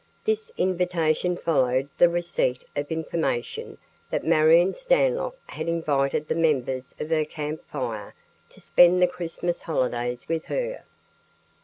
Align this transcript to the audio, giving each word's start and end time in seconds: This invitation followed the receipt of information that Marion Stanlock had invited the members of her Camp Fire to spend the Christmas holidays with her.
This 0.25 0.51
invitation 0.57 1.37
followed 1.37 1.87
the 1.99 2.09
receipt 2.09 2.63
of 2.75 2.91
information 2.91 3.77
that 4.09 4.23
Marion 4.23 4.73
Stanlock 4.73 5.35
had 5.45 5.67
invited 5.69 6.27
the 6.27 6.33
members 6.33 6.95
of 6.99 7.11
her 7.11 7.23
Camp 7.23 7.61
Fire 7.69 8.15
to 8.49 8.59
spend 8.59 8.99
the 8.99 9.05
Christmas 9.05 9.61
holidays 9.61 10.27
with 10.27 10.45
her. 10.45 10.85